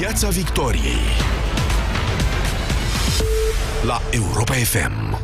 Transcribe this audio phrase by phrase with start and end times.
[0.00, 0.98] Piața Victoriei
[3.82, 5.18] la Europa FM.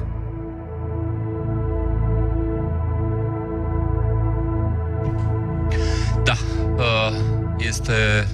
[6.25, 6.33] Da,
[6.77, 7.17] uh,
[7.59, 8.29] este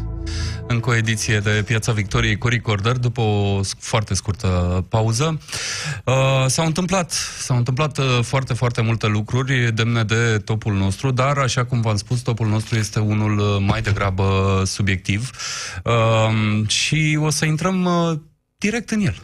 [0.73, 5.41] încă o ediție de Piața Victoriei cu Recorder, după o foarte scurtă pauză.
[6.05, 11.39] Uh, s-au întâmplat, s-au întâmplat uh, foarte, foarte multe lucruri demne de topul nostru, dar,
[11.39, 15.31] așa cum v-am spus, topul nostru este unul uh, mai degrabă subiectiv
[15.85, 18.19] uh, și o să intrăm uh,
[18.57, 19.17] direct în el.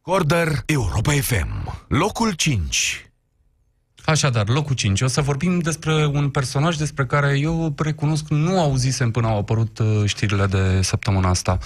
[0.00, 3.07] Corder Europa FM, locul 5.
[4.08, 5.00] Așadar, locul 5.
[5.00, 9.78] O să vorbim despre un personaj despre care eu recunosc nu auzisem până au apărut
[9.78, 11.58] uh, știrile de săptămâna asta.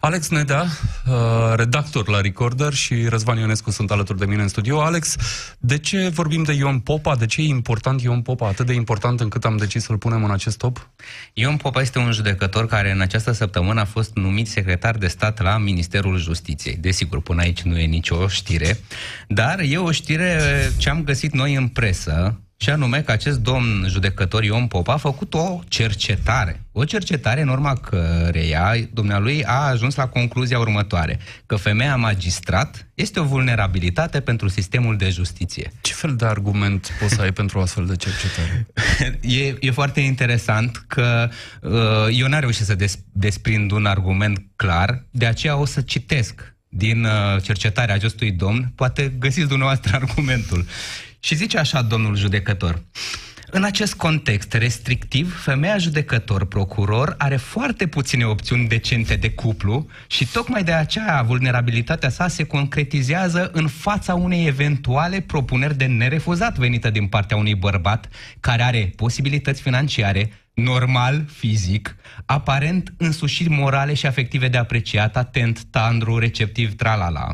[0.00, 0.66] Alex Nedea,
[1.06, 1.14] uh,
[1.54, 4.80] redactor la Recorder și Răzvan Ionescu sunt alături de mine în studio.
[4.80, 5.16] Alex,
[5.58, 7.16] de ce vorbim de Ion Popa?
[7.16, 8.46] De ce e important Ion Popa?
[8.46, 10.88] Atât de important încât am decis să-l punem în acest top?
[11.32, 15.42] Ion Popa este un judecător care în această săptămână a fost numit secretar de stat
[15.42, 16.76] la Ministerul Justiției.
[16.76, 18.78] Desigur, până aici nu e nicio știre,
[19.28, 20.40] dar e o știre
[20.76, 24.96] ce am găsit noi în presă, și anume că acest domn judecător Ion Pop a
[24.96, 26.62] făcut o cercetare.
[26.72, 33.20] O cercetare în urma căreia dumnealui a ajuns la concluzia următoare, că femeia magistrat este
[33.20, 35.72] o vulnerabilitate pentru sistemul de justiție.
[35.80, 38.66] Ce fel de argument poți să ai pentru o astfel de cercetare?
[39.42, 41.28] e, e foarte interesant că
[41.60, 41.72] uh,
[42.10, 47.04] eu n-am reușit să des, desprind un argument clar, de aceea o să citesc din
[47.04, 50.66] uh, cercetarea acestui domn, poate găsiți dumneavoastră argumentul.
[51.24, 52.82] Și zice așa domnul judecător.
[53.54, 60.26] În acest context restrictiv, femeia judecător procuror are foarte puține opțiuni decente de cuplu și
[60.26, 66.90] tocmai de aceea vulnerabilitatea sa se concretizează în fața unei eventuale propuneri de nerefuzat venită
[66.90, 68.08] din partea unui bărbat
[68.40, 76.18] care are posibilități financiare, normal, fizic, aparent însușiri morale și afective de apreciat, atent, tandru,
[76.18, 77.26] receptiv, tralala.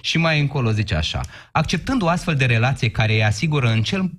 [0.00, 1.20] Și mai încolo zice așa,
[1.52, 4.10] acceptând o astfel de relație care îi asigură în cel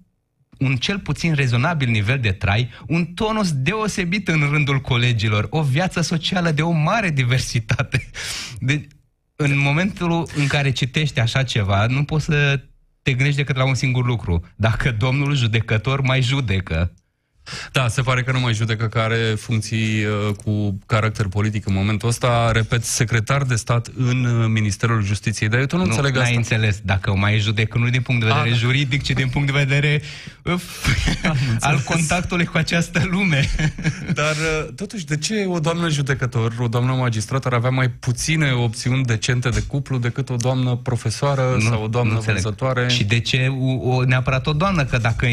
[0.59, 6.01] un cel puțin rezonabil nivel de trai, un tonus deosebit în rândul colegilor, o viață
[6.01, 8.09] socială de o mare diversitate.
[8.59, 8.87] De,
[9.35, 12.61] în momentul în care citești așa ceva, nu poți să
[13.01, 14.45] te gândești decât la un singur lucru.
[14.55, 16.93] Dacă domnul judecător mai judecă,
[17.71, 22.09] da, se pare că nu mai judecă care funcții uh, cu caracter politic în momentul
[22.09, 22.51] ăsta.
[22.51, 25.49] Repet, secretar de stat în uh, Ministerul Justiției.
[25.49, 26.29] Dar eu tot nu, nu înțeleg asta.
[26.29, 26.79] Nu înțeles.
[26.83, 28.57] Dacă mai judecă nu din punct de vedere A, da.
[28.57, 30.01] juridic, ci din punct de vedere
[30.43, 30.87] uf,
[31.59, 33.49] al contactului cu această lume.
[34.13, 38.51] Dar uh, totuși, de ce o doamnă judecător, o doamnă magistrat ar avea mai puține
[38.51, 42.87] opțiuni decente de cuplu decât o doamnă profesoară nu, sau o doamnă vânzătoare?
[42.87, 43.47] Și de ce
[43.81, 44.85] o, neapărat o doamnă?
[44.85, 45.27] Că dacă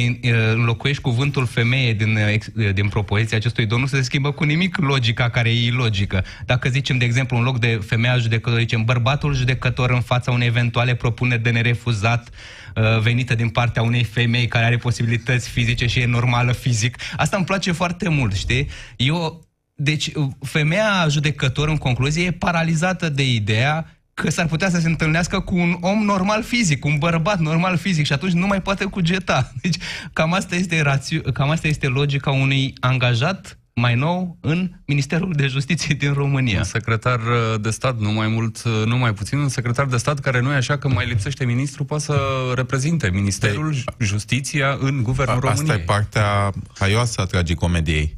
[0.54, 5.48] înlocuiești cuvântul femeie din, din propoziția acestui domn nu se schimbă cu nimic logica care
[5.48, 6.25] e ilogică.
[6.47, 10.47] Dacă zicem, de exemplu, în loc de femeia judecător, zicem bărbatul judecător în fața unei
[10.47, 12.28] eventuale propuneri de nerefuzat
[12.75, 16.97] uh, venită din partea unei femei care are posibilități fizice și e normală fizic.
[17.16, 18.69] Asta îmi place foarte mult, știi?
[18.97, 19.44] Eu
[19.76, 20.10] deci,
[20.41, 25.56] femeia judecător, în concluzie, e paralizată de ideea că s-ar putea să se întâlnească cu
[25.56, 29.52] un om normal fizic, un bărbat normal fizic și atunci nu mai poate cugeta.
[29.62, 29.76] Deci
[30.12, 35.47] cam asta este, rațiu, cam asta este logica unui angajat mai nou în Ministerul de
[35.47, 36.58] Justiție din România.
[36.58, 39.97] Un secretar uh, de stat, nu mai mult, uh, nu mai puțin, un secretar de
[39.97, 42.19] stat care nu e așa că mai lipsește ministru, poate să
[42.54, 45.69] reprezinte Ministerul Ei, Justiția în Guvernul României.
[45.69, 48.14] Asta e partea haioasă a tragicomediei.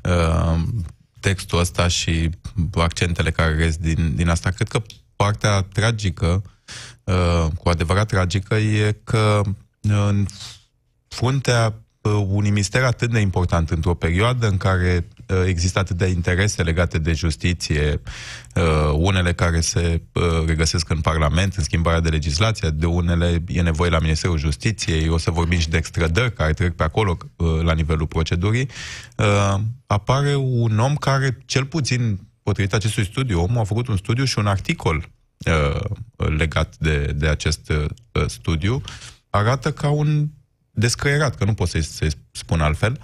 [0.00, 0.60] Uh,
[1.20, 2.30] textul ăsta și
[2.74, 4.50] accentele care rez din, din asta.
[4.50, 4.82] Cred că
[5.22, 6.42] partea tragică,
[7.04, 9.50] uh, cu adevărat tragică, e că uh,
[9.82, 10.26] în
[11.08, 15.08] fruntea uh, unui mister atât de important într-o perioadă în care
[15.46, 18.00] există atât de interese legate de justiție,
[18.92, 20.02] unele care se
[20.46, 25.18] regăsesc în Parlament, în schimbarea de legislație, de unele e nevoie la Ministerul Justiției, o
[25.18, 27.16] să vorbim și de extrădări care trec pe acolo
[27.62, 28.68] la nivelul procedurii,
[29.86, 34.38] apare un om care, cel puțin potrivit acestui studiu, omul a făcut un studiu și
[34.38, 35.08] un articol
[35.46, 35.80] uh,
[36.16, 38.82] legat de, de acest uh, studiu,
[39.30, 40.28] arată ca un
[40.70, 43.00] descăierat, că nu pot să-i, să spun altfel.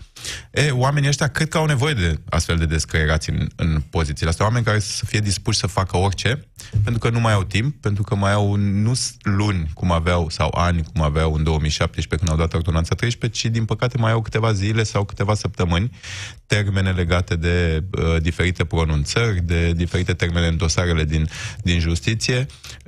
[0.50, 4.44] E, oamenii ăștia cred că au nevoie de astfel de descăierați în, în pozițiile astea.
[4.44, 6.49] Oameni care să fie dispuși să facă orice,
[6.82, 8.93] pentru că nu mai au timp, pentru că mai au nu
[9.23, 13.52] luni cum aveau, sau ani cum aveau în 2017 când au dat ordonanța 13, ci
[13.52, 15.90] din păcate mai au câteva zile sau câteva săptămâni
[16.46, 21.28] termene legate de uh, diferite pronunțări, de diferite termene în dosarele din,
[21.62, 22.46] din justiție.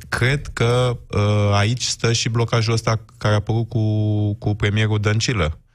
[0.08, 5.44] Cred că uh, aici stă și blocajul ăsta care a apărut cu, cu premierul Dăncilă
[5.44, 5.68] uh,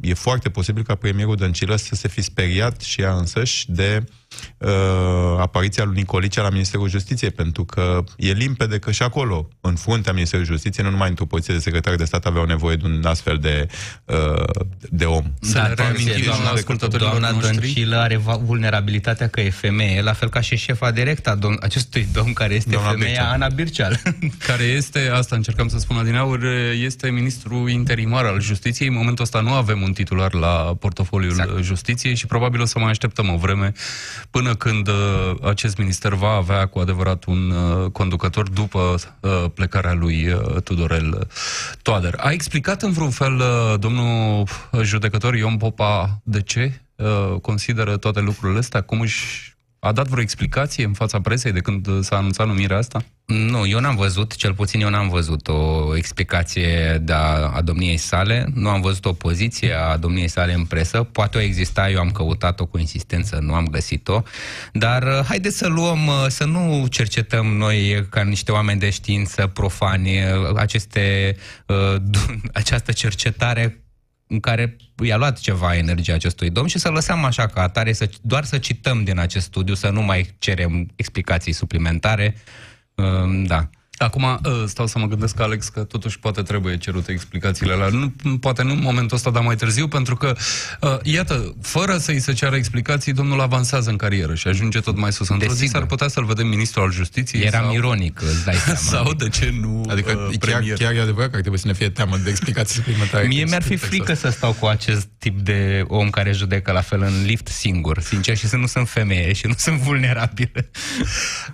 [0.00, 4.27] e foarte posibil ca premierul Dăncilă să se fi speriat și ea însăși de uh,
[5.38, 10.12] apariția lui Nicolicea la Ministerul Justiției, pentru că e limpede că și acolo, în fruntea
[10.12, 13.36] Ministerului Justiției, nu numai într-o poziție de secretar de stat aveau nevoie de un astfel
[13.38, 13.66] de,
[14.04, 14.44] uh,
[14.90, 15.24] de om.
[15.40, 17.56] Să Da, le reamintim, atenție, doamna ascultătorilor Doamna noștri.
[17.56, 21.60] Dăncilă are va- vulnerabilitatea că e femeie, la fel ca și șefa directă a dom-
[21.62, 23.32] acestui domn care este Doamna femeia Birceal.
[23.32, 24.00] Ana Birceal.
[24.46, 26.46] care este, asta încercam să spun adineauri,
[26.84, 28.88] este ministru interimar al justiției.
[28.88, 31.62] În momentul ăsta nu avem un titular la portofoliul exact.
[31.62, 33.72] justiției și probabil o să mai așteptăm o vreme
[34.30, 34.94] până când uh,
[35.42, 41.28] acest minister va avea cu adevărat un uh, conducător după uh, plecarea lui uh, Tudorel
[41.82, 42.14] Toader.
[42.16, 44.46] A explicat în vreun fel uh, domnul
[44.82, 48.80] judecător Ion Popa de ce uh, consideră toate lucrurile astea?
[48.80, 52.76] Cum își a dat vreo explicație în fața presei de când uh, s-a anunțat numirea
[52.76, 53.04] asta?
[53.24, 57.96] Nu, eu n-am văzut, cel puțin eu n-am văzut o explicație de a, a domniei
[57.96, 61.98] sale, nu am văzut o poziție a domniei sale în presă, poate o exista, eu
[61.98, 64.22] am căutat-o cu insistență, nu am găsit-o,
[64.72, 69.46] dar uh, haideți să luăm, uh, să nu cercetăm noi ca niște oameni de știință
[69.46, 71.36] profani uh, aceste,
[71.66, 71.96] uh,
[72.52, 73.82] această cercetare
[74.28, 78.10] în care i-a luat ceva energie acestui domn și să lăsăm așa ca atare, să,
[78.20, 82.36] doar să cităm din acest studiu, să nu mai cerem explicații suplimentare.
[82.94, 83.70] Um, Da.
[83.98, 87.88] Acum uh, stau să mă gândesc, Alex, că totuși poate trebuie cerute explicațiile alea.
[87.88, 90.36] Nu, poate nu în momentul ăsta, dar mai târziu, pentru că,
[90.80, 95.12] uh, iată, fără să-i se ceară explicații, domnul avansează în carieră și ajunge tot mai
[95.12, 95.28] sus.
[95.28, 95.78] Într-o zi Desigur.
[95.78, 98.78] s-ar putea să-l vedem ministru al justiției Eram sau, ironic, îți dai seama.
[98.78, 100.76] sau, de ce nu, Adică uh, chiar, premier.
[100.76, 103.26] chiar e adevărat că ar trebui să ne fie teamă de explicații suplimentare.
[103.26, 107.02] Mie mi-ar fi frică să stau cu acest tip de om care judecă la fel
[107.02, 110.70] în lift singur, sincer, și să nu sunt femeie și nu sunt vulnerabilă.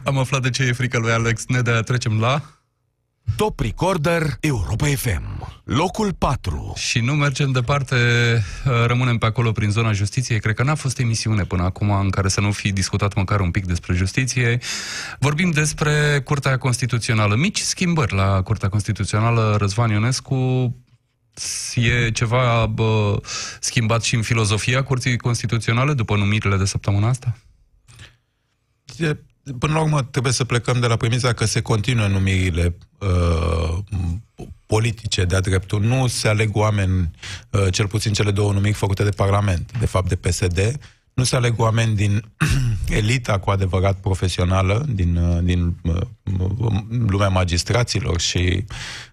[0.03, 1.81] Am aflat de ce e frică lui Alex Nedea.
[1.81, 2.34] Trecem la...
[3.37, 5.53] Top Recorder Europa FM.
[5.65, 6.73] Locul 4.
[6.77, 7.97] Și nu mergem departe,
[8.67, 10.41] uh, rămânem pe acolo prin zona justiției.
[10.41, 13.51] Cred că n-a fost emisiune până acum în care să nu fi discutat măcar un
[13.51, 14.59] pic despre justiție.
[15.19, 17.37] Vorbim despre Curtea Constituțională.
[17.37, 19.57] Mici schimbări la Curtea Constituțională.
[19.59, 20.75] Răzvan Ionescu
[21.75, 23.21] e ceva bă,
[23.61, 27.37] schimbat și în filozofia Curții Constituționale după numirile de săptămâna asta?
[28.99, 29.17] E-
[29.59, 33.79] Până la urmă, trebuie să plecăm de la premisa că se continuă numirile uh,
[34.67, 35.83] politice de-a dreptul.
[35.83, 37.11] Nu se aleg oameni,
[37.51, 40.79] uh, cel puțin cele două numiri făcute de Parlament, de fapt de PSD,
[41.15, 42.25] nu se aleg oameni din
[42.89, 46.01] elita cu adevărat profesională, din, uh, din uh,
[47.07, 48.65] lumea magistraților și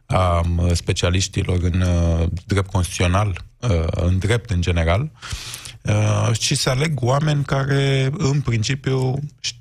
[0.05, 5.11] a uh, specialiștilor în uh, drept constituțional, uh, în drept în general,
[5.81, 9.61] uh, și se aleg oameni care, în principiu, ș-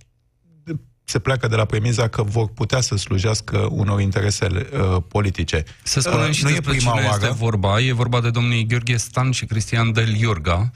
[1.11, 5.65] se pleacă de la premiza că vor putea să slujească unor interese uh, politice.
[5.83, 7.21] Să spunem Uh, și nu e despre prima cine oară.
[7.23, 7.81] este vorba.
[7.81, 10.71] E vorba de domnii Gheorghe Stan și Cristian Del Iorga,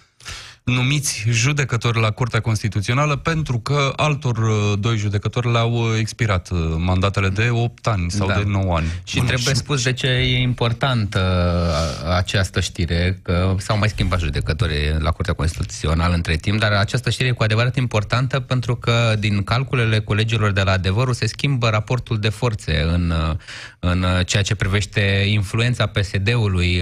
[0.64, 6.58] numiți judecători la Curtea Constituțională pentru că altor uh, doi judecători le-au uh, expirat uh,
[6.78, 8.34] mandatele de 8 ani sau Da.
[8.34, 8.86] de 9 ani.
[9.04, 11.18] Și trebuie spus de ce e importantă
[12.04, 17.10] a- această știre, că s-au mai schimbat judecătorii la Curtea Constituțională între timp, dar această
[17.10, 21.68] știre e cu adevărat importantă pentru că din calculele colegilor de la adevărul se schimbă
[21.68, 23.12] raportul de forțe în,
[23.78, 26.80] în ceea ce privește influența PSD-ului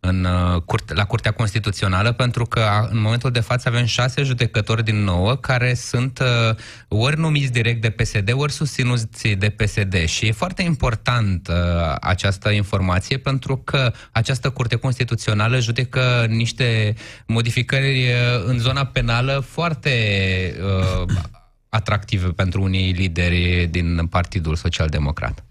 [0.00, 4.22] în, uh, curte, la Curtea Constituțională, pentru că a- în momentul de față avem șase
[4.22, 6.56] judecători din nouă care sunt uh,
[6.88, 10.04] ori numiți direct de PSD, ori susținuți de PSD.
[10.04, 11.54] Și e foarte important uh,
[12.00, 16.94] această informație pentru că această Curte Constituțională judecă niște
[17.26, 19.90] modificări uh, în zona penală foarte
[20.62, 21.14] uh,
[21.68, 25.44] atractive pentru unii lideri din Partidul Social Democrat.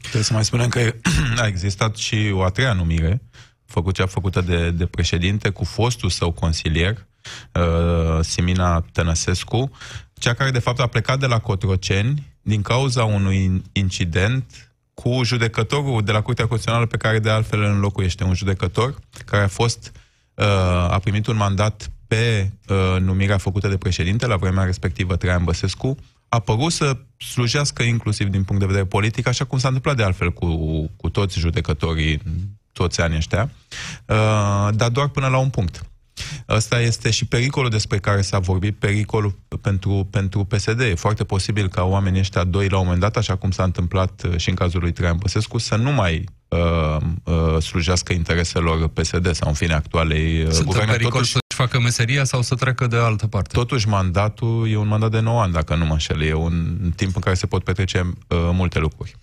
[0.00, 0.94] Trebuie să mai spunem că
[1.42, 3.22] a existat și o a treia numire,
[3.70, 7.06] făcut cea făcută de, de președinte, cu fostul său consilier,
[7.54, 9.70] uh, Simina Tănăsescu,
[10.14, 16.02] cea care de fapt a plecat de la Cotroceni din cauza unui incident cu judecătorul
[16.02, 18.24] de la Curtea Constituțională pe care de altfel îl înlocuiește.
[18.24, 19.92] Un judecător care a fost
[20.34, 20.44] uh,
[20.90, 25.96] a primit un mandat pe uh, numirea făcută de președinte la vremea respectivă Traian Băsescu,
[26.28, 30.02] a părut să slujească inclusiv din punct de vedere politic, așa cum s-a întâmplat de
[30.02, 30.46] altfel cu,
[30.96, 32.22] cu toți judecătorii
[32.80, 33.50] toți anii ăștia,
[34.06, 35.84] uh, dar doar până la un punct.
[36.48, 40.80] Ăsta este și pericolul despre care s-a vorbit, pericolul pentru, pentru PSD.
[40.80, 44.22] E foarte posibil ca oamenii ăștia doi, la un moment dat, așa cum s-a întâmplat
[44.28, 49.34] uh, și în cazul lui Traian Băsescu, să nu mai uh, uh, slujească intereselor PSD
[49.34, 50.90] sau, în fine, actualei uh, Sunt în guverne.
[50.90, 53.54] pericol Totuși, să-și facă meseria sau să treacă de altă parte.
[53.54, 56.22] Totuși, mandatul e un mandat de 9 ani, dacă nu mă înșel.
[56.22, 59.16] E un timp în care se pot petrece uh, multe lucruri.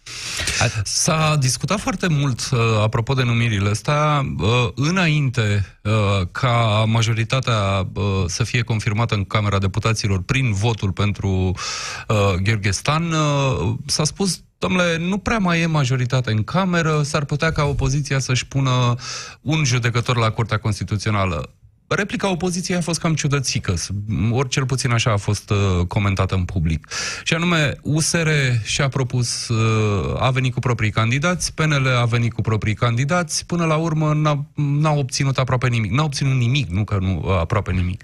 [0.83, 5.91] S-a discutat foarte mult, uh, apropo de numirile astea, uh, înainte uh,
[6.31, 13.11] ca majoritatea uh, să fie confirmată în Camera Deputaților prin votul pentru uh, Gheorghe Stan,
[13.11, 18.19] uh, s-a spus Domnule, nu prea mai e majoritate în cameră, s-ar putea ca opoziția
[18.19, 18.95] să-și pună
[19.41, 21.51] un judecător la Curtea Constituțională.
[21.87, 23.73] Replica opoziției a fost cam ciudățică,
[24.31, 26.87] ori cel puțin așa a fost uh, comentată în public.
[27.23, 28.27] Și anume, USR
[28.63, 33.65] și-a propus, uh, a venit cu proprii candidați, PNL a venit cu proprii candidați, până
[33.65, 35.91] la urmă n-a, n-a obținut aproape nimic.
[35.91, 38.03] N-a obținut nimic, nu că nu uh, aproape nimic.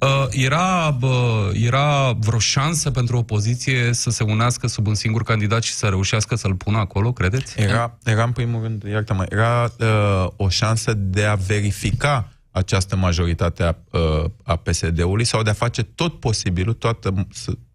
[0.00, 1.10] Uh, era, uh,
[1.52, 6.34] era vreo șansă pentru opoziție să se unească sub un singur candidat și să reușească
[6.36, 7.60] să-l pună acolo, credeți?
[7.60, 13.62] Era, era în primul rând, iartă-mă, era uh, o șansă de a verifica această majoritate
[13.62, 13.74] a,
[14.42, 17.26] a PSD-ului sau de a face tot posibilul, toată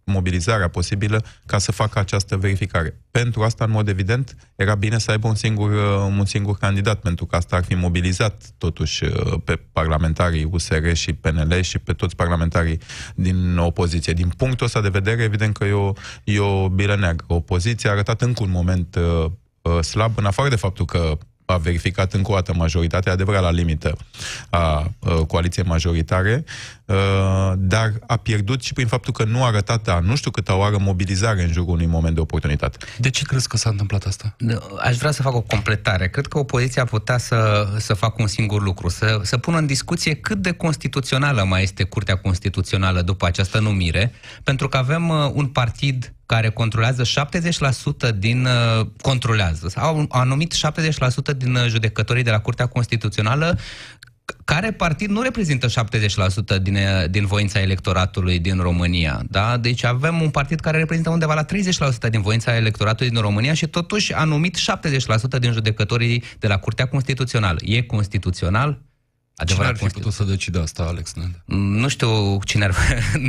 [0.03, 3.00] mobilizarea posibilă ca să facă această verificare.
[3.11, 5.71] Pentru asta, în mod evident, era bine să aibă un singur,
[6.17, 9.05] un singur candidat, pentru că asta ar fi mobilizat totuși
[9.43, 12.79] pe parlamentarii USR și PNL și pe toți parlamentarii
[13.15, 14.13] din opoziție.
[14.13, 17.25] Din punctul ăsta de vedere, evident că e o, e o bilă neagră.
[17.27, 21.17] Opoziția a arătat încă un moment uh, slab, în afară de faptul că
[21.51, 23.98] a verificat încă o dată majoritatea, adevărat la limită
[24.50, 24.91] a
[25.27, 26.43] coaliției majoritare,
[27.57, 30.77] dar a pierdut și prin faptul că nu a arătat a nu știu câtă oară
[30.79, 32.77] mobilizare în jurul unui moment de oportunitate.
[32.98, 34.36] De ce crezi că s-a întâmplat asta?
[34.79, 36.10] Aș vrea să fac o completare.
[36.10, 40.15] Cred că opoziția putea să, să facă un singur lucru, să, să pună în discuție
[40.15, 44.12] cât de constituțională mai este Curtea Constituțională după această numire,
[44.43, 47.03] pentru că avem un partid care controlează
[48.12, 48.45] 70% din...
[48.45, 50.53] Uh, controlează, au, au numit
[51.33, 53.57] 70% din uh, judecătorii de la Curtea Constituțională
[54.53, 59.24] care partid nu reprezintă 70% din, uh, din voința electoratului din România.
[59.29, 59.58] Da?
[59.58, 63.67] Deci avem un partid care reprezintă undeva la 30% din voința electoratului din România și
[63.67, 67.60] totuși a numit 70% din judecătorii de la Curtea Constituțională.
[67.62, 68.81] E constituțional?
[69.41, 71.41] Adevărat Cine ar fi putut să decide asta, Alex Nende?
[71.45, 72.75] Nu știu cine ar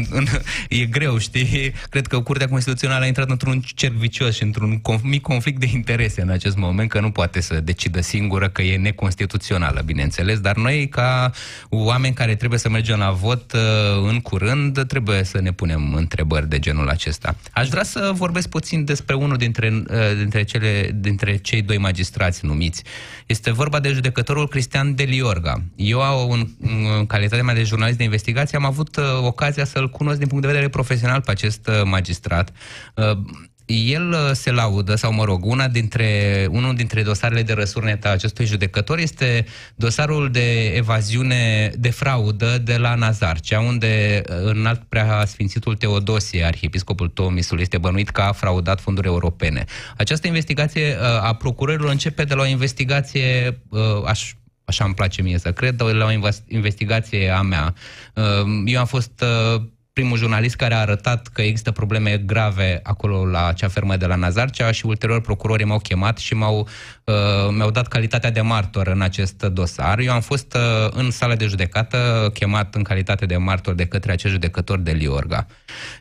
[0.69, 1.73] E greu, știi?
[1.90, 6.21] Cred că Curtea Constituțională a intrat într-un cerc vicios și într-un mic conflict de interese
[6.21, 10.88] în acest moment, că nu poate să decidă singură că e neconstituțională, bineînțeles, dar noi,
[10.88, 11.31] ca
[11.69, 13.61] oameni care trebuie să mergem la vot uh,
[14.09, 17.37] în curând, trebuie să ne punem întrebări de genul acesta.
[17.52, 22.45] Aș vrea să vorbesc puțin despre unul dintre, uh, dintre, cele, dintre cei doi magistrați
[22.45, 22.83] numiți.
[23.26, 25.62] Este vorba de judecătorul Cristian Deliorga.
[25.76, 29.90] Eu eu, în, în calitatea mea de jurnalist de investigație, am avut uh, ocazia să-l
[29.90, 32.52] cunosc din punct de vedere profesional pe acest uh, magistrat.
[32.94, 33.18] Uh,
[33.66, 38.09] el uh, se laudă, sau mă rog, una dintre, unul dintre dosarele de răsurnet a
[38.09, 39.44] acestui judecător este
[39.75, 46.44] dosarul de evaziune, de fraudă de la Nazarcea, unde uh, în alt prea Sfințitul Teodosie,
[46.44, 49.64] arhiepiscopul Tomisul, este bănuit că a fraudat fonduri europene.
[49.97, 53.59] Această investigație a procurorilor începe de la o investigație,
[54.06, 54.32] aș
[54.73, 56.11] așa îmi place mie să cred, la o
[56.49, 57.75] investigație a mea.
[58.14, 59.25] Uh, eu am fost
[59.55, 64.06] uh, primul jurnalist care a arătat că există probleme grave acolo la acea fermă de
[64.06, 66.68] la Nazarcea și ulterior procurorii m-au chemat și m-au,
[67.04, 67.14] uh,
[67.50, 69.99] mi-au dat calitatea de martor în acest dosar.
[69.99, 74.12] Eu am fost uh, în sală de judecată chemat în calitate de martor de către
[74.12, 75.46] acest judecător de Liorga.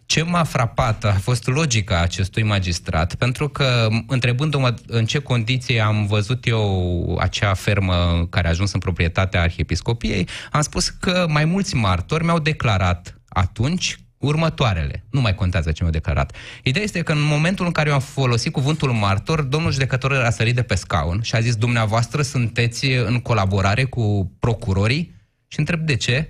[0.05, 6.05] Ce m-a frapat a fost logica acestui magistrat, pentru că întrebându-mă în ce condiții am
[6.05, 11.75] văzut eu acea fermă care a ajuns în proprietatea arhiepiscopiei, am spus că mai mulți
[11.75, 15.05] martori mi-au declarat atunci următoarele.
[15.09, 16.35] Nu mai contează ce mi-au declarat.
[16.63, 20.29] Ideea este că în momentul în care eu am folosit cuvântul martor, domnul judecător a
[20.29, 25.15] sărit de pe scaun și a zis, dumneavoastră sunteți în colaborare cu procurorii?
[25.47, 26.29] Și întreb de ce?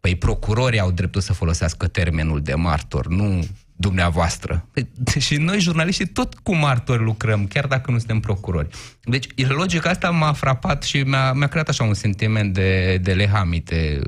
[0.00, 3.44] Păi procurorii au dreptul să folosească termenul de martor, nu
[3.76, 4.68] dumneavoastră.
[4.72, 4.88] Păi,
[5.26, 8.68] și noi, jurnaliștii, tot cu martori lucrăm, chiar dacă nu suntem procurori.
[9.02, 14.00] Deci, logica asta m-a frapat și mi-a, mi-a creat așa un sentiment de, de lehamite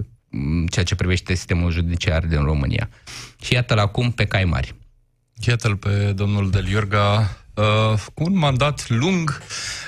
[0.70, 2.88] ceea ce privește sistemul judiciar din România.
[3.42, 4.74] Și iată-l acum pe cai mari.
[5.34, 9.42] Iată-l pe domnul Del Iorga uh, cu un mandat lung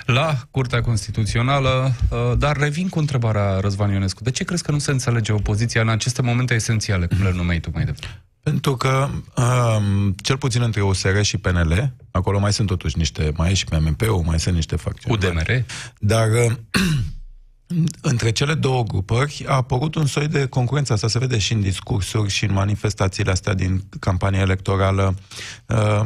[0.07, 4.23] la Curtea Constituțională, uh, dar revin cu întrebarea Răzvan Ionescu.
[4.23, 7.61] De ce crezi că nu se înțelege opoziția în aceste momente esențiale, cum le numeai
[7.61, 8.23] tu mai devreme?
[8.43, 13.51] Pentru că, um, cel puțin între OSR și PNL, acolo mai sunt totuși niște, mai
[13.51, 15.17] e și PMP-ul, mai sunt niște facțiuni.
[15.17, 15.65] UDMR?
[15.99, 16.53] Dar uh,
[18.01, 20.93] între cele două grupări a apărut un soi de concurență.
[20.93, 25.15] Asta se vede și în discursuri și în manifestațiile astea din campania electorală.
[25.67, 26.05] Uh,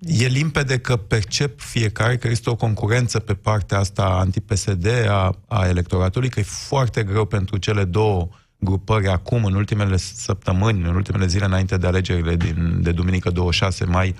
[0.00, 5.66] e limpede că percep fiecare că este o concurență pe partea asta anti-PSD a, a
[5.66, 8.28] electoratului, că e foarte greu pentru cele două
[8.58, 13.84] grupări acum, în ultimele săptămâni, în ultimele zile înainte de alegerile din, de duminică 26
[13.84, 14.14] mai,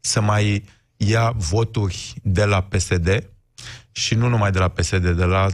[0.00, 0.64] să mai
[0.96, 3.30] ia voturi de la PSD
[3.92, 5.48] și nu numai de la PSD, de la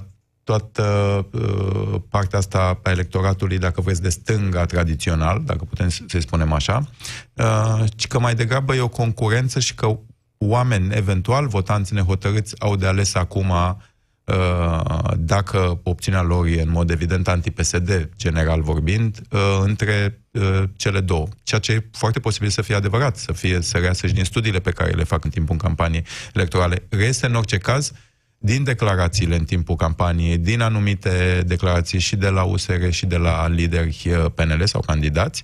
[0.48, 6.52] toată uh, partea asta a electoratului, dacă vreți, de stânga tradițional, dacă putem să-i spunem
[6.52, 6.88] așa,
[7.34, 9.98] uh, ci că mai degrabă e o concurență și că
[10.38, 16.90] oameni, eventual, votanți nehotărâți, au de ales acum uh, dacă opțiunea lor e în mod
[16.90, 21.26] evident anti-PSD, general vorbind, uh, între uh, cele două.
[21.42, 24.58] Ceea ce e foarte posibil să fie adevărat, să fie să reasă și din studiile
[24.58, 26.86] pe care le fac în timpul campaniei electorale.
[26.88, 27.92] Reiese în orice caz
[28.38, 33.48] din declarațiile în timpul campaniei, din anumite declarații și de la USR și de la
[33.48, 35.42] lideri uh, PNL sau candidați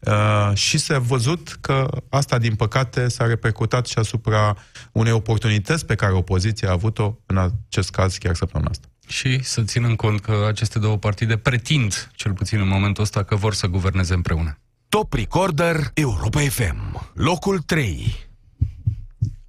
[0.00, 4.56] uh, și s-a văzut că asta, din păcate, s-a repercutat și asupra
[4.92, 8.86] unei oportunități pe care opoziția a avut-o, în acest caz, chiar săptămâna asta.
[9.06, 13.36] Și să ținem cont că aceste două partide pretind, cel puțin în momentul ăsta, că
[13.36, 14.58] vor să guverneze împreună.
[14.88, 17.10] Top Recorder Europa FM.
[17.14, 18.30] Locul 3.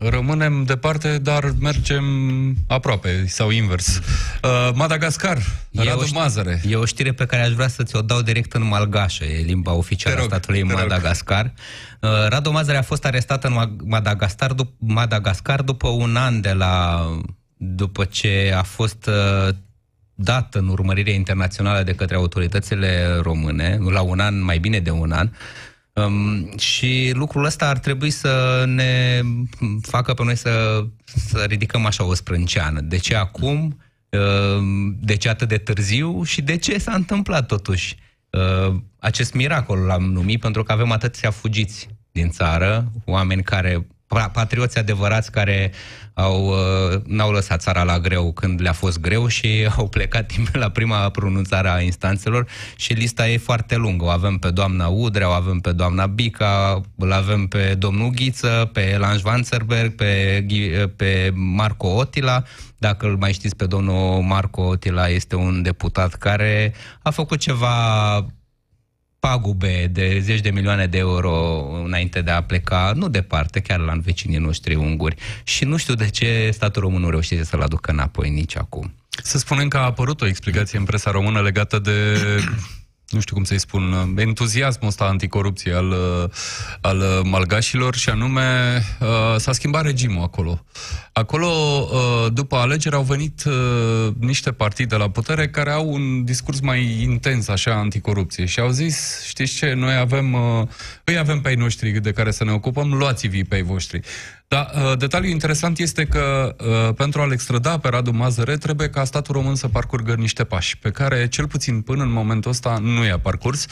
[0.09, 2.05] Rămânem departe, dar mergem
[2.67, 3.97] aproape, sau invers.
[3.97, 5.37] Uh, Madagascar,
[5.71, 6.61] e Radu o Mazăre.
[6.67, 9.73] E o știre pe care aș vrea să ți-o dau direct în malgașă, e limba
[9.73, 11.53] oficială a statului Madagascar.
[11.99, 17.05] Uh, Radu Mazăre a fost arestat în Madagascar, dup- Madagascar după un an de la
[17.57, 19.55] după ce a fost uh,
[20.15, 25.11] dat în urmărire internațională de către autoritățile române, la un an, mai bine de un
[25.11, 25.29] an,
[25.93, 29.21] Um, și lucrul ăsta ar trebui să ne
[29.81, 32.81] facă pe noi să, să ridicăm așa o sprânceană.
[32.81, 33.81] De ce acum?
[34.09, 34.63] Uh,
[34.99, 36.23] de ce atât de târziu?
[36.23, 37.95] Și de ce s-a întâmplat totuși
[38.29, 43.87] uh, acest miracol l-am numit pentru că avem atâția fugiți din țară, oameni care
[44.33, 45.71] patrioți adevărați care
[46.13, 50.69] au, uh, n-au lăsat țara la greu când le-a fost greu și au plecat la
[50.69, 54.05] prima pronunțare a instanțelor și lista e foarte lungă.
[54.05, 58.69] O avem pe doamna Udrea, o avem pe doamna Bica, îl avem pe domnul Ghiță,
[58.73, 60.45] pe Elanj Vanzerberg, pe,
[60.95, 62.43] pe Marco Otila.
[62.77, 68.25] Dacă îl mai știți pe domnul Marco Otila, este un deputat care a făcut ceva
[69.27, 73.93] pagube de zeci de milioane de euro înainte de a pleca, nu departe, chiar la
[74.03, 75.15] vecinii noștri unguri.
[75.43, 78.93] Și nu știu de ce statul român nu reușește să-l aducă înapoi nici acum.
[79.09, 82.17] Să spunem că a apărut o explicație în presa română legată de
[83.13, 85.95] nu știu cum să-i spun, entuziasmul ăsta anticorupție al,
[86.81, 90.65] al malgașilor și anume uh, s-a schimbat regimul acolo.
[91.13, 96.59] Acolo, uh, după alegeri, au venit uh, niște partide la putere care au un discurs
[96.59, 100.35] mai intens, așa, anticorupție și au zis, știți ce, noi avem,
[101.03, 103.99] îi avem pe ai noștri de care să ne ocupăm, luați-vi pe ai voștri.
[104.47, 109.03] Da, uh, detaliul interesant este că uh, pentru a-l extrada pe Radu Mazăre trebuie ca
[109.03, 113.05] statul român să parcurgă niște pași, pe care cel puțin până în momentul ăsta nu
[113.05, 113.65] i-a parcurs.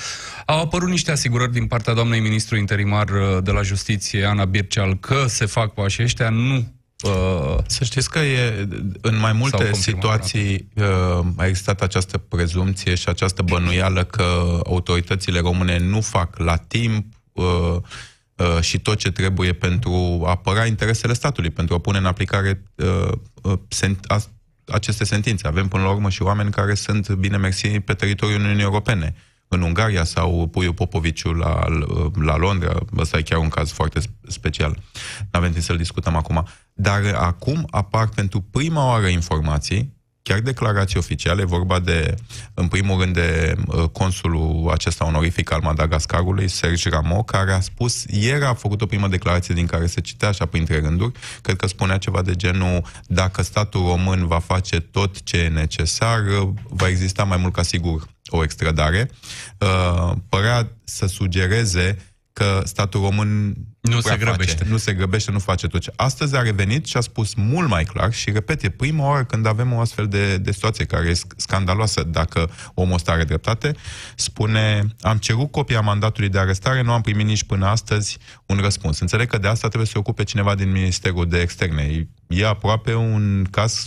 [0.46, 4.98] Au apărut niște asigurări din partea doamnei ministru interimar uh, de la Justiție, Ana Birceal,
[5.00, 6.74] că se fac pașii ăștia, nu
[7.68, 8.68] să știți că e,
[9.02, 15.78] în mai multe situații uh, a existat această prezumție și această bănuială că autoritățile române
[15.78, 17.78] nu fac la timp uh, Uh,
[18.60, 23.12] și tot ce trebuie pentru a apăra interesele statului, pentru a pune în aplicare uh,
[23.42, 24.22] uh, sent- a,
[24.66, 25.48] aceste sentințe.
[25.48, 29.16] Avem până la urmă și oameni care sunt, bine mersi, pe teritoriul Uniunii Europene.
[29.48, 31.66] În Ungaria sau Puiu Popoviciu la,
[32.22, 34.78] la Londra, ăsta e chiar un caz foarte special.
[35.20, 36.48] Nu avem timp să-l discutăm acum.
[36.74, 42.16] Dar acum apar pentru prima oară informații chiar declarații oficiale, vorba de,
[42.54, 48.04] în primul rând, de uh, consulul acesta onorific al Madagascarului, Serge Ramo, care a spus,
[48.04, 51.68] ieri a făcut o primă declarație din care se citea așa printre rânduri, cred că
[51.68, 56.22] spunea ceva de genul, dacă statul român va face tot ce e necesar,
[56.70, 59.10] va exista mai mult ca sigur o extradare.
[59.58, 61.98] Uh, părea să sugereze
[62.34, 64.56] că statul român nu se grăbește.
[64.58, 65.92] Face, nu se grăbește, nu face tot ce.
[65.96, 69.46] Astăzi a revenit și a spus mult mai clar și, repet, e prima oară când
[69.46, 73.76] avem o astfel de, de situație care e scandaloasă dacă omul ăsta are dreptate.
[74.16, 79.00] Spune, am cerut copia mandatului de arestare, nu am primit nici până astăzi un răspuns.
[79.00, 82.08] Înțeleg că de asta trebuie să se ocupe cineva din Ministerul de Externe.
[82.28, 83.86] E aproape un caz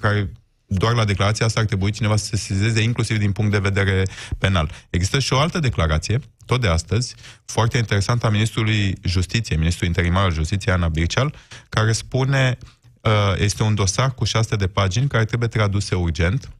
[0.00, 0.32] care
[0.66, 4.02] doar la declarația asta ar trebui cineva să se sesizeze inclusiv din punct de vedere
[4.38, 4.70] penal.
[4.90, 10.24] Există și o altă declarație, tot de astăzi, foarte interesantă a Ministrului Justiției, Ministrul Interimar
[10.24, 11.34] al Justiției, Ana Birceal,
[11.68, 12.58] care spune
[13.00, 16.50] uh, este un dosar cu șase de pagini care trebuie traduse urgent.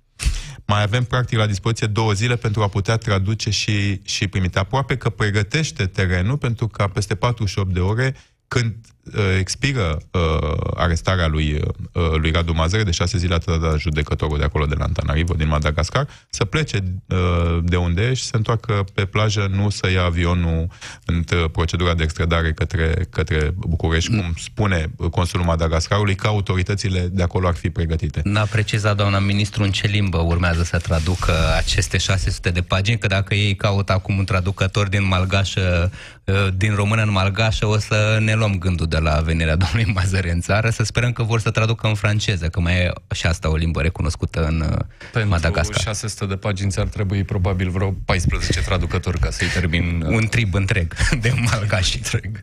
[0.66, 4.58] Mai avem, practic, la dispoziție două zile pentru a putea traduce și, și primite.
[4.58, 8.16] Aproape că pregătește terenul pentru ca peste 48 de ore
[8.48, 8.74] când
[9.14, 11.60] uh, expiră uh, arestarea lui,
[11.92, 15.34] uh, lui Radu Mazăre, de șase zile atât de judecătorul de acolo de la Antanarivo,
[15.34, 19.90] din Madagascar, să plece uh, de unde e și să întoarcă pe plajă, nu să
[19.90, 20.68] ia avionul
[21.04, 27.46] în procedura de extradare către, către București, cum spune consulul Madagascarului, că autoritățile de acolo
[27.46, 28.20] ar fi pregătite.
[28.24, 33.06] N-a precizat doamna ministru în ce limbă urmează să traducă aceste 600 de pagini, că
[33.06, 36.14] dacă ei caută acum un traducător din malgașă, uh,
[36.56, 40.40] din română în malgașă, o să ne luăm gândul de la venirea domnului Mazăre în
[40.40, 43.56] țară, să sperăm că vor să traducă în franceză, că mai e și asta o
[43.56, 44.76] limbă recunoscută în uh,
[45.12, 45.80] Pentru Madagascar.
[45.80, 50.02] 600 de paginți ar trebui probabil vreo 14 traducători ca să-i termin...
[50.02, 51.96] uh, Un trib întreg de malgași.
[51.96, 52.42] întreg.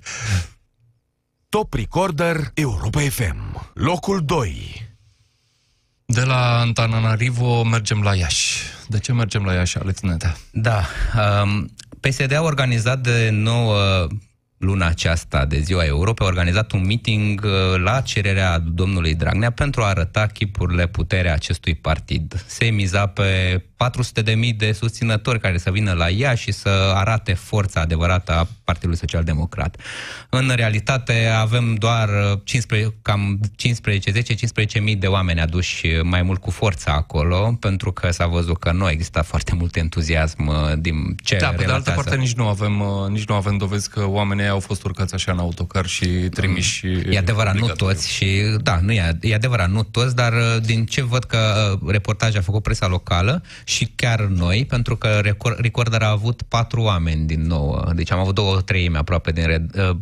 [1.49, 3.69] Top Recorder Europa FM.
[3.73, 4.91] Locul 2.
[6.05, 8.57] De la Antananarivo mergem la Iași.
[8.87, 10.35] De ce mergem la Iași, Alex Nedea?
[10.51, 10.85] Da.
[11.41, 11.73] Um,
[12.07, 14.07] PSD a organizat de nouă
[14.63, 19.81] luna aceasta de Ziua Europei, a organizat un meeting uh, la cererea domnului Dragnea pentru
[19.81, 22.43] a arăta chipurile puterea acestui partid.
[22.47, 27.81] Se miza pe 400.000 de susținători care să vină la ea și să arate forța
[27.81, 29.77] adevărată a Partidului Social Democrat.
[30.29, 32.09] În realitate avem doar
[32.43, 34.11] 15, cam 15,
[34.79, 38.71] 10-15 mii de oameni aduși mai mult cu forța acolo, pentru că s-a văzut că
[38.71, 42.01] nu exista foarte mult entuziasm uh, din ce Da, pe de altă relatează.
[42.01, 45.31] parte nici nu avem uh, nici nu avem dovezi că oamenii au fost urcați așa
[45.31, 47.93] în autocar și trimiși E adevărat, nu obligatoriu.
[47.93, 51.37] toți și da, nu e, e adevărat, nu toți, dar uh, din ce văd că
[51.81, 56.41] uh, reportaj a făcut presa locală și chiar noi, pentru că Record- Recorder a avut
[56.47, 59.95] patru oameni din nou, deci am avut două treimi aproape din red, uh,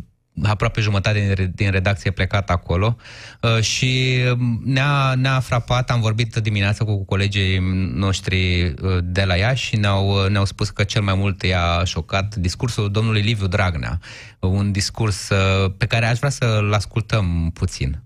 [0.44, 2.96] aproape jumătate din, re- din redacție plecat acolo.
[3.42, 7.58] Uh, și um, ne-a, ne-a frapat, am vorbit dimineața cu colegii
[7.94, 11.84] noștri uh, de la ea și ne-au, uh, ne-au spus că cel mai mult i-a
[11.84, 14.00] șocat discursul domnului Liviu Dragnea,
[14.40, 18.04] un discurs uh, pe care aș vrea să-l ascultăm puțin.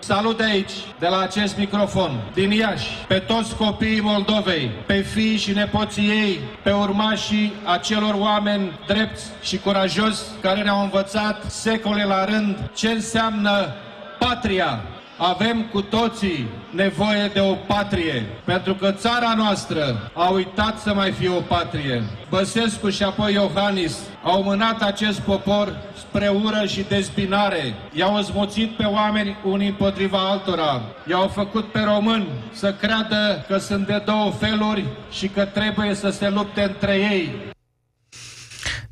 [0.00, 5.36] Salut de aici, de la acest microfon, din Iași, pe toți copiii Moldovei, pe fii
[5.36, 12.24] și nepoții ei, pe urmașii acelor oameni drepți și curajos care ne-au învățat secole la
[12.24, 13.74] rând ce înseamnă
[14.18, 14.82] patria.
[15.20, 21.10] Avem cu toții nevoie de o patrie, pentru că țara noastră a uitat să mai
[21.12, 22.02] fie o patrie.
[22.28, 27.74] Băsescu și apoi Iohannis au mânat acest popor spre ură și dezbinare.
[27.92, 30.82] I-au înzmuțit pe oameni unii împotriva altora.
[31.08, 36.10] I-au făcut pe români să creadă că sunt de două feluri și că trebuie să
[36.10, 37.34] se lupte între ei.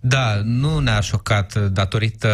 [0.00, 2.28] Da, nu ne-a șocat datorită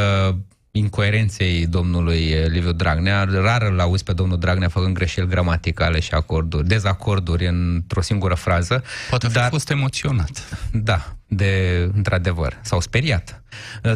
[0.73, 3.25] incoerenței domnului Liviu Dragnea.
[3.25, 8.83] Rar îl auzi pe domnul Dragnea făcând greșeli gramaticale și acorduri, dezacorduri într-o singură frază.
[9.09, 10.59] Poate fi dar, fost emoționat.
[10.73, 13.43] Da, de, într-adevăr, s-au speriat.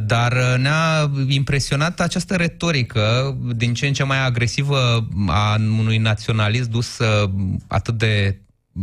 [0.03, 6.69] Dar uh, ne-a impresionat această retorică din ce în ce mai agresivă a unui naționalist
[6.69, 7.31] dus uh,
[7.67, 8.41] atât de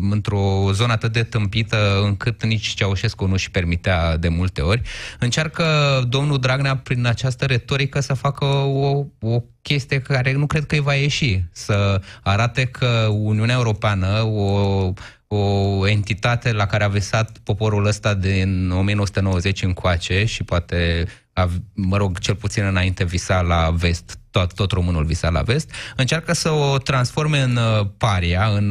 [0.09, 4.81] într-o zonă atât de tâmpită încât nici Ceaușescu nu și permitea de multe ori.
[5.19, 5.65] Încearcă
[6.09, 10.81] domnul Dragnea prin această retorică să facă o, o chestie care nu cred că îi
[10.81, 11.43] va ieși.
[11.51, 14.93] Să arate că Uniunea Europeană, o,
[15.27, 21.97] o entitate la care a visat poporul ăsta din 1990 încoace și poate, a, mă
[21.97, 26.49] rog, cel puțin înainte visa la vest, tot, tot românul visa la vest, încearcă să
[26.49, 28.69] o transforme în uh, paria, în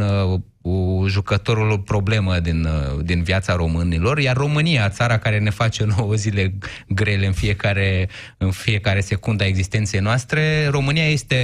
[0.63, 5.85] uh, o jucătorul problemă din, uh, din viața românilor, iar România, țara care ne face
[5.97, 6.55] nouă zile
[6.89, 11.37] grele în fiecare, în fiecare secundă a existenței noastre, România este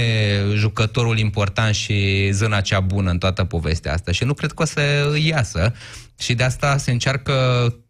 [0.55, 4.65] jucătorul important și zona cea bună în toată povestea asta și nu cred că o
[4.65, 5.73] să îi iasă
[6.19, 7.33] și de asta se încearcă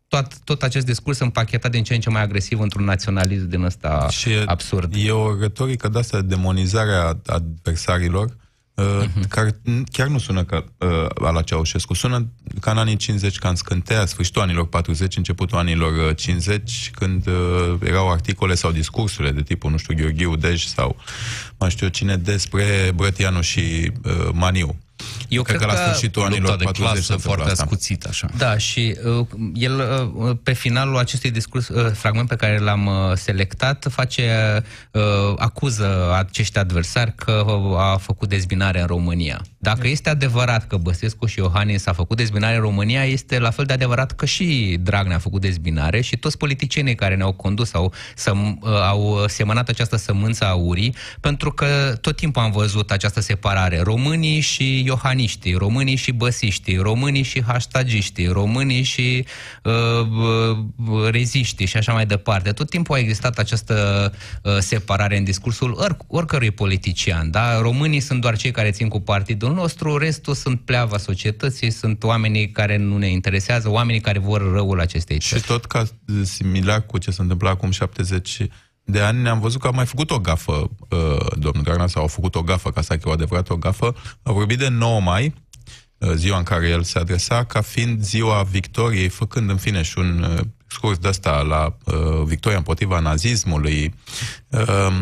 [0.08, 4.08] tot, tot acest discurs împachetat din ce în ce mai agresiv într-un naționalism din ăsta
[4.10, 4.94] Și e, absurd.
[4.98, 8.49] E o retorică de asta de demonizare a adversarilor, uh,
[8.80, 9.28] uh-huh.
[9.30, 9.60] care
[9.92, 12.28] chiar nu sună ca uh, la Ceaușescu, sună
[12.62, 17.74] ca în anii 50, ca în scânteia, sfârșitul anilor 40, începutul anilor 50, când uh,
[17.84, 20.96] erau articole sau discursurile de tipul, nu știu, Gheorghiu Dej sau
[21.58, 24.80] mai știu eu cine despre Brătianu și uh, Maniu.
[25.30, 27.36] Eu cred, cred că la că sfârșitul O anilor luptă de 40 clasă se întâmplă
[27.36, 27.64] foarte asta.
[27.64, 28.30] ascuțit, așa.
[28.38, 29.80] Da, și uh, el,
[30.16, 35.02] uh, pe finalul acestui discurs, uh, fragment pe care l-am uh, selectat, face, uh,
[35.38, 37.46] acuză acești adversari că
[37.78, 39.42] a făcut dezbinare în România.
[39.58, 43.66] Dacă este adevărat că Băsescu și Iohannis a făcut dezbinare în România, este la fel
[43.66, 47.94] de adevărat că și Dragnea a făcut dezbinare și toți politicienii care ne-au condus au,
[48.16, 53.20] săm, uh, au semănat această sămânță a urii, pentru că tot timpul am văzut această
[53.20, 53.80] separare.
[53.82, 59.26] Românii și Iohannis baniștii, românii și băsiștii, românii și hashtagiștii, românii și
[59.64, 59.74] uh,
[60.78, 62.52] uh, reziștii și așa mai departe.
[62.52, 63.76] Tot timpul a existat această
[64.44, 67.32] uh, separare în discursul or- oricărui politician.
[67.32, 67.62] Da?
[67.62, 72.52] Românii sunt doar cei care țin cu partidul nostru, restul sunt pleava societății, sunt oamenii
[72.52, 75.42] care nu ne interesează, oamenii care vor răul acestei țări.
[75.42, 75.84] Și tot ca
[76.24, 78.38] similar cu ce se întâmplă acum 70
[78.92, 82.08] de ani, ne-am văzut că a mai făcut o gafă, uh, domnul Dragnea, sau au
[82.08, 85.34] făcut o gafă, ca să e o adevărată o gafă, a vorbit de 9 mai,
[85.98, 89.98] uh, ziua în care el se adresa, ca fiind ziua victoriei, făcând în fine și
[89.98, 93.94] un uh, scurs de ăsta la uh, victoria împotriva nazismului.
[94.48, 95.02] Uh,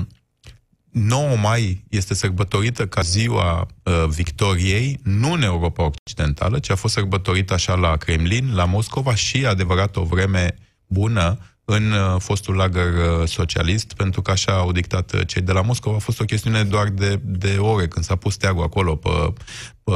[0.91, 6.93] 9 mai este sărbătorită ca ziua uh, victoriei, nu în Europa Occidentală, ci a fost
[6.93, 10.55] sărbătorită așa la Kremlin, la Moscova și, adevărat, o vreme
[10.87, 11.37] bună
[11.69, 15.61] în uh, fostul lagăr uh, socialist, pentru că așa au dictat uh, cei de la
[15.61, 15.95] Moscova.
[15.95, 19.09] A fost o chestiune doar de, de ore, când s-a pus steagul acolo pe,
[19.83, 19.91] pe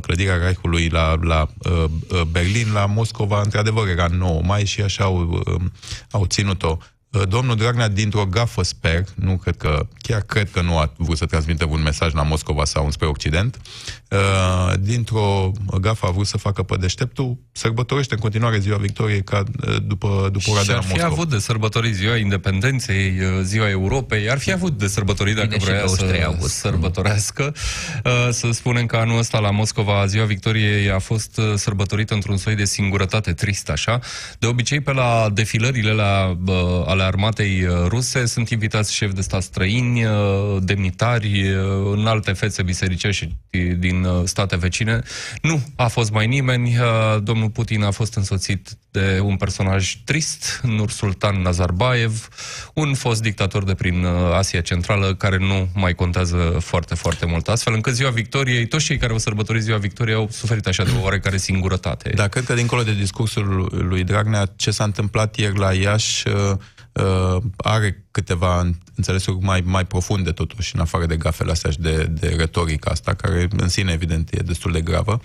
[0.00, 5.42] clădirea Reichului la, la uh, Berlin, la Moscova, într-adevăr era 9 mai și așa au,
[5.46, 5.60] uh,
[6.10, 6.78] au ținut-o.
[7.16, 11.16] Uh, domnul Dragnea, dintr-o gafă, sper, nu cred că, chiar cred că nu a vrut
[11.16, 13.60] să transmită un mesaj la Moscova sau înspre Occident,
[14.10, 19.42] uh, dintr-o gafă a vrut să facă pe deșteptul, sărbătorește în continuare ziua victoriei ca
[19.66, 21.12] uh, după, după ora și de la ar fi Moscova.
[21.12, 25.66] avut de sărbătorit ziua independenței, ziua Europei, ar fi avut de sărbătorit dacă Bine, și
[25.66, 26.54] vrea 23 să august.
[26.54, 27.54] sărbătorească.
[28.30, 32.64] Să spunem că anul ăsta la Moscova, ziua victoriei a fost sărbătorită într-un soi de
[32.64, 33.98] singurătate tristă, așa.
[34.38, 36.38] De obicei, pe la defilările la,
[36.86, 40.04] ale armatei ruse sunt invitați șefi de stat străini,
[40.60, 41.54] demnitari,
[41.92, 43.36] în alte fețe bisericești
[43.78, 45.02] din state vecine.
[45.42, 46.76] Nu a fost mai nimeni.
[47.22, 52.28] Domnul Putin a fost însoțit de un personaj trist, Nursultan Nazarbayev,
[52.74, 57.48] un fost dictator de prin Asia Centrală, care nu mai contează foarte, foarte mult.
[57.48, 60.90] Astfel încât ziua victoriei, toți cei care au sărbătorit ziua victoriei au suferit așa de
[60.98, 62.12] o oarecare singurătate.
[62.14, 66.22] Da, cred că dincolo de discursul lui Dragnea, ce s-a întâmplat ieri la Iași
[67.00, 67.06] uh,
[67.36, 72.04] uh, are câteva înțelesuri mai, mai profunde totuși, în afară de gafele astea și de,
[72.04, 75.20] de retorica asta, care în sine evident e destul de gravă.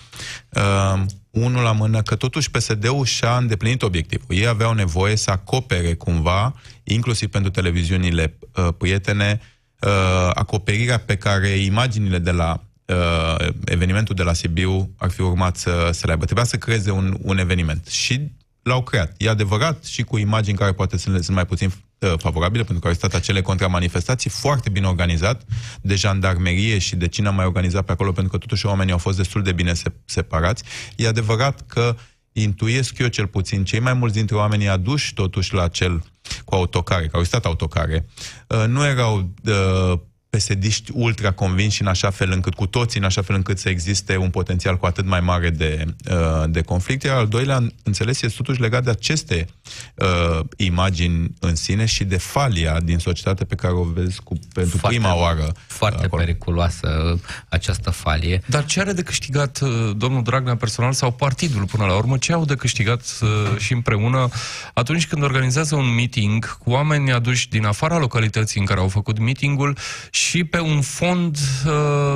[0.50, 4.36] Uh, unul la mână, că totuși PSD-ul și-a îndeplinit obiectivul.
[4.36, 9.42] Ei aveau nevoie să acopere cumva, inclusiv pentru televiziunile uh, prietene,
[9.80, 15.58] uh, acoperirea pe care imaginile de la uh, evenimentul de la Sibiu ar fi urmat
[15.58, 16.24] să, să le aibă.
[16.24, 17.88] Trebuia să creeze un, un eveniment.
[17.88, 18.32] Și
[18.64, 19.14] l-au creat.
[19.18, 22.88] E adevărat și cu imagini care poate sunt, sunt mai puțin uh, favorabile, pentru că
[22.88, 25.42] au stat acele contramanifestații foarte bine organizat
[25.82, 28.98] de jandarmerie și de cine a mai organizat pe acolo, pentru că totuși oamenii au
[28.98, 30.64] fost destul de bine se- separați.
[30.96, 31.96] E adevărat că
[32.32, 36.04] intuiesc eu cel puțin, cei mai mulți dintre oamenii aduși totuși la cel
[36.46, 38.08] cu autocare, care au stat autocare,
[38.48, 40.00] uh, nu erau uh,
[40.32, 44.18] pesediști ultra convinși în așa fel încât, cu toții în așa fel încât să existe
[44.18, 47.04] un potențial cu atât mai mare de, uh, de conflict.
[47.04, 49.48] Iar al doilea înțeles este totuși legat de aceste
[49.96, 54.78] uh, imagini în sine și de falia din societate pe care o vezi cu, pentru
[54.78, 55.52] Foarte- prima oară.
[55.68, 56.22] Foarte acolo.
[56.22, 58.42] periculoasă această falie.
[58.46, 62.18] Dar ce are de câștigat uh, domnul Dragnea personal sau partidul până la urmă?
[62.18, 64.30] Ce au de câștigat uh, și împreună
[64.74, 69.20] atunci când organizează un meeting cu oameni aduși din afara localității în care au făcut
[69.20, 69.78] meetingul
[70.10, 72.16] și pe un fond uh,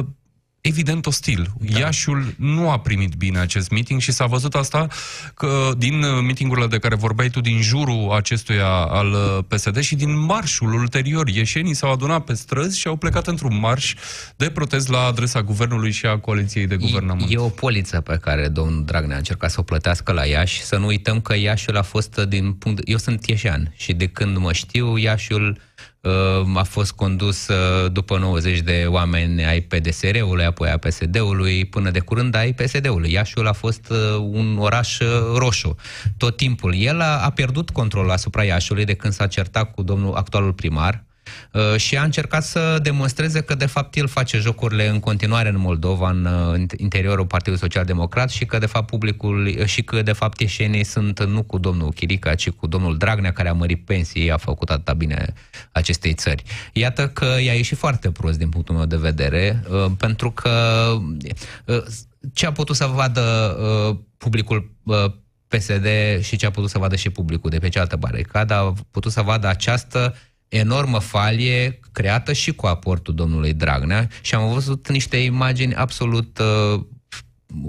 [0.65, 1.53] evident ostil.
[1.59, 1.79] Da.
[1.79, 4.87] Iașiul nu a primit bine acest meeting și s-a văzut asta
[5.33, 9.95] că din uh, meetingurile de care vorbeai tu, din jurul acestuia al uh, PSD și
[9.95, 11.27] din marșul ulterior.
[11.27, 13.95] Ieșenii s-au adunat pe străzi și au plecat într-un marș
[14.35, 17.31] de protest la adresa guvernului și a coaliției de guvernământ.
[17.31, 20.63] E o poliță pe care domnul Dragnea a încercat să o plătească la Iași.
[20.63, 22.81] Să nu uităm că Iașiul a fost din punct...
[22.83, 25.75] Eu sunt ieșean și de când mă știu, Iașiul uh,
[26.55, 31.99] a fost condus uh, după 90 de oameni ai PDSR-ului, apoi a PSD-ului, până de
[31.99, 33.11] curând ai PSD-ului.
[33.11, 35.75] Iașiul a fost uh, un oraș uh, roșu
[36.17, 36.75] tot timpul.
[36.75, 40.93] El a, a pierdut controlul asupra Iașiului de când s-a certat cu domnul actualul primar,
[40.93, 41.14] Uh,
[41.77, 46.09] și a încercat să demonstreze că de fapt el face jocurile în continuare în Moldova,
[46.09, 50.39] în uh, interiorul Partidului Social Democrat și că de fapt publicul și că de fapt
[50.39, 54.37] ieșenii sunt nu cu domnul Chirica, ci cu domnul Dragnea care a mărit pensii, a
[54.37, 55.33] făcut atâta bine
[55.71, 56.43] acestei țări.
[56.73, 60.49] Iată că i-a ieșit foarte prost din punctul meu de vedere, uh, pentru că
[61.65, 61.83] uh,
[62.33, 65.05] ce a putut să vadă uh, publicul uh,
[65.47, 65.87] PSD
[66.21, 69.21] și ce a putut să vadă și publicul de pe cealaltă baricadă, a putut să
[69.21, 70.15] vadă această
[70.55, 76.81] enormă falie creată și cu aportul domnului Dragnea și am văzut niște imagini absolut uh,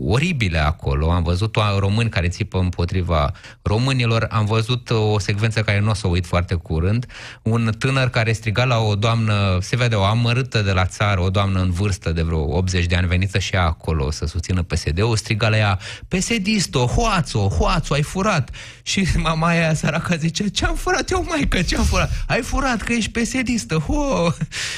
[0.07, 1.11] oribile acolo.
[1.11, 6.07] Am văzut români care țipă împotriva românilor, am văzut o secvență care nu o să
[6.07, 7.07] uit foarte curând,
[7.43, 11.31] un tânăr care striga la o doamnă, se vede o amărâtă de la țară, o
[11.31, 15.17] doamnă în vârstă de vreo 80 de ani venită și ea acolo să susțină PSD-ul,
[15.17, 18.51] striga la ea, PSD-isto, hoațo, hoațo, ai furat.
[18.83, 22.11] Și mama aia săraca zice, ce-am furat eu, maică, ce-am furat?
[22.27, 24.31] Ai furat că ești PSD-istă, ho!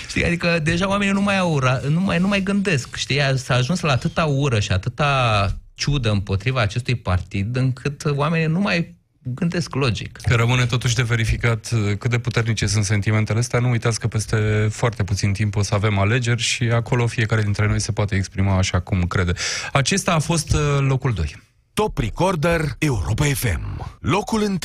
[0.09, 3.81] Știi, adică deja oamenii nu mai au, nu mai, nu mai gândesc, știi, s-a ajuns
[3.81, 10.17] la atâta ură și atâta ciudă împotriva acestui partid, încât oamenii nu mai gândesc logic.
[10.17, 13.61] Că rămâne totuși de verificat uh, cât de puternice sunt sentimentele astea.
[13.61, 17.67] Nu uitați că peste foarte puțin timp o să avem alegeri și acolo fiecare dintre
[17.67, 19.33] noi se poate exprima așa cum crede.
[19.73, 21.37] Acesta a fost uh, locul 2.
[21.75, 23.97] Top Recorder Europa FM.
[24.01, 24.59] Locul 1.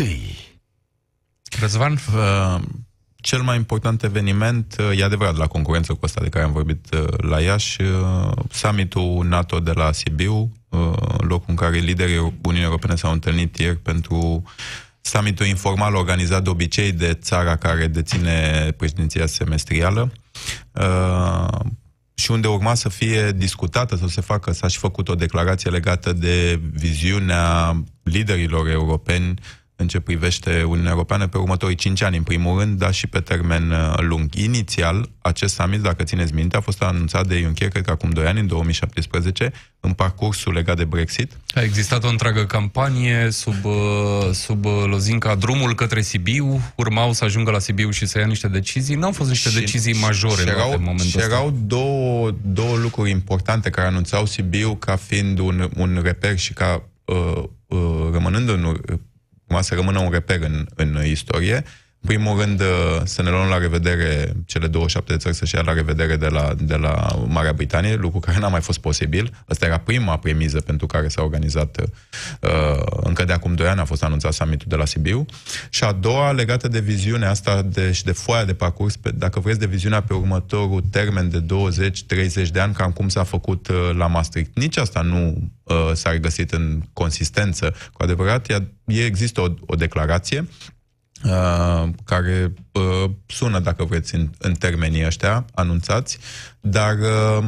[1.59, 1.91] Răzvan?
[1.91, 2.61] Uh,
[3.23, 6.93] cel mai important eveniment, uh, e adevărat, la concurență cu asta de care am vorbit
[6.93, 10.51] uh, la Iași, uh, summitul NATO de la Sibiu,
[11.17, 14.43] locul în care liderii Uniunii Europene s-au întâlnit ieri pentru
[15.01, 20.11] summitul informal organizat de obicei de țara care deține președinția semestrială
[22.13, 26.13] și unde urma să fie discutată, să se facă, s-a și făcut o declarație legată
[26.13, 29.33] de viziunea liderilor europeni
[29.83, 33.19] în ce privește Uniunea Europeană pe următorii 5 ani, în primul rând, dar și pe
[33.19, 34.35] termen uh, lung.
[34.35, 38.25] Inițial, acest summit, dacă țineți minte, a fost anunțat de Juncker, cred că acum 2
[38.25, 41.31] ani, în 2017, în parcursul legat de Brexit.
[41.53, 43.73] A existat o întreagă campanie sub, uh,
[44.31, 48.47] sub uh, lozinca drumul către Sibiu, urmau să ajungă la Sibiu și să ia niște
[48.47, 48.95] decizii.
[48.95, 52.77] Nu au fost niște și, decizii majore și erau, în momentul și erau două, două
[52.77, 58.49] lucruri importante care anunțau Sibiu ca fiind un, un reper și ca uh, uh, rămânând
[58.49, 58.81] în
[59.53, 61.63] urma să rămână un reper în, în istorie.
[62.05, 65.61] În primul rând, uh, să ne luăm la revedere cele 27 de țări să-și ia
[65.61, 69.43] la revedere de la, de la Marea Britanie, lucru care n-a mai fost posibil.
[69.47, 72.49] Asta era prima premiză pentru care s-a organizat uh,
[73.03, 75.25] încă de acum 2 ani, a fost anunțat summitul de la Sibiu.
[75.69, 79.39] Și a doua, legată de viziunea asta de, și de foaia de parcurs, pe, dacă
[79.39, 81.43] vreți, de viziunea pe următorul termen de
[82.45, 84.51] 20-30 de ani, cam cum s-a făcut uh, la Maastricht.
[84.55, 87.75] Nici asta nu uh, s-a regăsit în consistență.
[87.93, 90.47] Cu adevărat, ea, există o, o declarație
[91.23, 96.17] Uh, care uh, sună, dacă vreți, în, în termenii ăștia anunțați,
[96.59, 97.45] dar uh,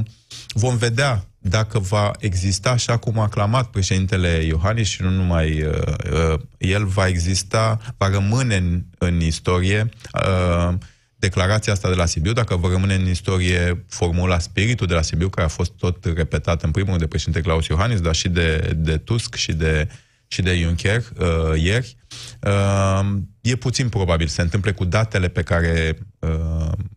[0.54, 5.74] vom vedea dacă va exista, așa cum a aclamat președintele Iohannis și nu numai uh,
[6.12, 10.74] uh, el, va exista, va rămâne în, în istorie uh,
[11.16, 15.30] declarația asta de la Sibiu, dacă va rămâne în istorie formula spiritul de la Sibiu,
[15.30, 18.74] care a fost tot repetat în primul rând de președinte Claus Iohannis, dar și de,
[18.76, 19.88] de Tusk și de,
[20.28, 21.96] și de Juncker uh, ieri,
[22.42, 24.28] uh, e puțin probabil.
[24.28, 26.30] Se întâmple cu datele pe care uh,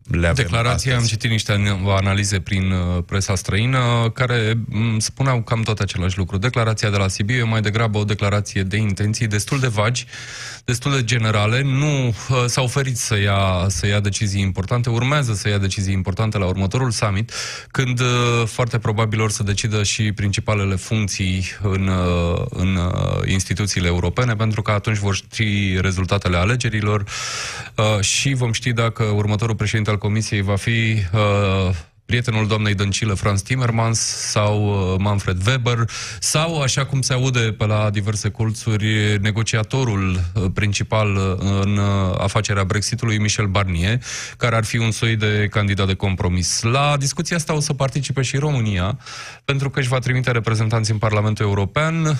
[0.03, 0.95] le avem Declarația, astăzi.
[0.95, 6.37] am citit niște analize prin uh, presa străină care mm, spuneau cam tot același lucru.
[6.37, 10.05] Declarația de la Sibiu e mai degrabă o declarație de intenții destul de vagi,
[10.65, 11.61] destul de generale.
[11.61, 12.13] Nu uh,
[12.45, 16.91] s-a oferit să ia, să ia decizii importante, urmează să ia decizii importante la următorul
[16.91, 17.31] summit,
[17.71, 18.07] când uh,
[18.45, 22.91] foarte probabil or să decidă și principalele funcții în, uh, în uh,
[23.25, 27.03] instituțiile europene, pentru că atunci vor ști rezultatele alegerilor
[27.75, 31.75] uh, și vom ști dacă următorul președinte al Comisiei va fi uh,
[32.09, 33.99] prietenul doamnei Dăncilă, Franz Timmermans,
[34.31, 35.77] sau uh, Manfred Weber,
[36.19, 41.79] sau, așa cum se aude pe la diverse colțuri, negociatorul uh, principal uh, în
[42.17, 44.01] afacerea Brexitului, Michel Barnier,
[44.37, 46.61] care ar fi un soi de candidat de compromis.
[46.61, 48.99] La discuția asta o să participe și România,
[49.45, 52.19] pentru că își va trimite reprezentanți în Parlamentul European,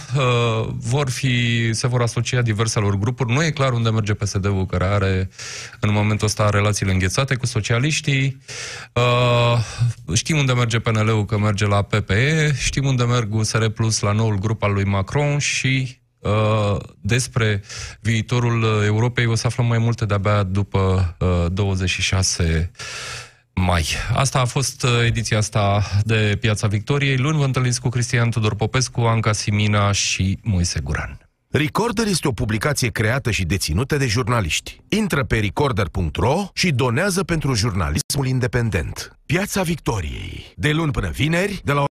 [0.77, 3.33] vor fi, se vor asocia diverselor grupuri.
[3.33, 5.29] Nu e clar unde merge PSD-ul, care are
[5.79, 8.41] în momentul ăsta relațiile înghețate cu socialiștii.
[10.13, 14.37] Știm unde merge PNL-ul, că merge la PPE, știm unde merg USR Plus la noul
[14.37, 17.63] grup al lui Macron și uh, despre
[18.01, 22.71] viitorul Europei o să aflăm mai multe de-abia după uh, 26
[23.53, 23.85] mai.
[24.13, 27.17] Asta a fost uh, ediția asta de Piața Victoriei.
[27.17, 31.28] Luni vă întâlniți cu Cristian Tudor Popescu, Anca Simina și Moise Guran.
[31.51, 34.81] Recorder este o publicație creată și deținută de jurnaliști.
[34.89, 39.19] Intră pe recorder.ro și donează pentru jurnalismul independent.
[39.25, 40.53] Piața Victoriei.
[40.55, 41.83] De luni până vineri, de la